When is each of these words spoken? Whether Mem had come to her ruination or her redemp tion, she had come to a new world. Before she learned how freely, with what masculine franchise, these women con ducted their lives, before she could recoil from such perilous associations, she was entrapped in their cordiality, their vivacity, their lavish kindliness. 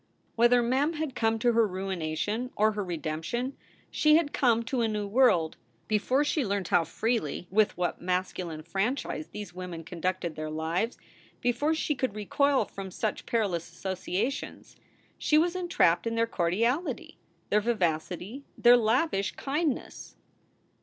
Whether 0.35 0.63
Mem 0.63 0.93
had 0.93 1.13
come 1.13 1.37
to 1.37 1.53
her 1.53 1.67
ruination 1.67 2.49
or 2.55 2.71
her 2.71 2.83
redemp 2.83 3.23
tion, 3.23 3.55
she 3.91 4.15
had 4.15 4.33
come 4.33 4.63
to 4.63 4.81
a 4.81 4.87
new 4.87 5.05
world. 5.05 5.57
Before 5.87 6.23
she 6.23 6.43
learned 6.43 6.69
how 6.69 6.85
freely, 6.85 7.47
with 7.51 7.77
what 7.77 8.01
masculine 8.01 8.63
franchise, 8.63 9.27
these 9.27 9.53
women 9.53 9.83
con 9.83 10.01
ducted 10.01 10.33
their 10.33 10.49
lives, 10.49 10.97
before 11.39 11.75
she 11.75 11.93
could 11.93 12.15
recoil 12.15 12.65
from 12.65 12.89
such 12.89 13.27
perilous 13.27 13.71
associations, 13.71 14.75
she 15.19 15.37
was 15.37 15.55
entrapped 15.55 16.07
in 16.07 16.15
their 16.15 16.25
cordiality, 16.25 17.19
their 17.51 17.61
vivacity, 17.61 18.43
their 18.57 18.77
lavish 18.77 19.35
kindliness. 19.35 20.15